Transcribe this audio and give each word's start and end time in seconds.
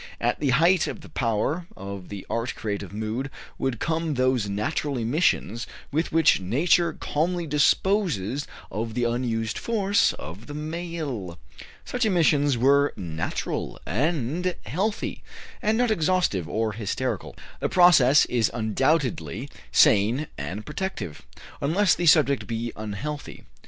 At 0.19 0.39
the 0.39 0.49
height 0.49 0.87
of 0.87 1.01
the 1.01 1.09
power 1.09 1.67
of 1.77 2.09
the 2.09 2.25
art 2.27 2.55
creative 2.55 2.91
mood 2.91 3.29
would 3.59 3.77
come 3.79 4.15
those 4.15 4.49
natural 4.49 4.97
emissions 4.97 5.67
with 5.91 6.11
which 6.11 6.39
Nature 6.39 6.93
calmly 6.93 7.45
disposes 7.45 8.47
of 8.71 8.95
the 8.95 9.03
unused 9.03 9.59
force 9.59 10.11
of 10.13 10.47
the 10.47 10.55
male. 10.55 11.37
Such 11.85 12.03
emissions 12.03 12.57
were 12.57 12.93
natural 12.97 13.79
and 13.85 14.55
healthy, 14.65 15.21
and 15.61 15.77
not 15.77 15.91
exhaustive 15.91 16.49
or 16.49 16.71
hysterical. 16.71 17.35
The 17.59 17.69
process 17.69 18.25
is 18.25 18.49
undoubtedly 18.55 19.51
sane 19.71 20.25
and 20.35 20.65
protective, 20.65 21.21
unless 21.61 21.93
the 21.93 22.07
subject 22.07 22.47
be 22.47 22.73
unhealthy. 22.75 23.43